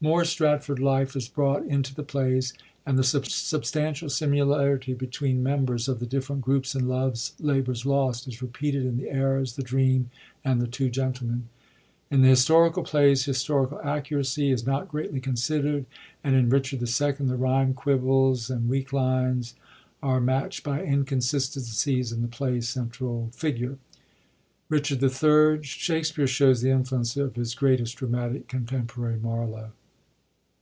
[0.00, 2.52] More Stratford life is brought into the plays,
[2.84, 7.86] and the substantial similarity between mem bers of the different groups in Lovers Labour *s
[7.86, 10.10] Lost is repeated in the Errors, the Dream,,
[10.44, 11.48] and the Two Gentle men.
[12.10, 15.86] In the historical plays, historical accuracy is not greatly considerd,
[16.22, 16.82] and in BicTiard
[17.22, 17.26] II.
[17.26, 19.54] the ryme, quibbles, and weak lines
[20.02, 23.70] are matcht by inconsistencies in the play's central figure.
[23.78, 23.78] In
[24.68, 25.62] Richard III.
[25.64, 29.72] Shakspere shows the infiuence of his greatest dramatic contem porary, Marlowe.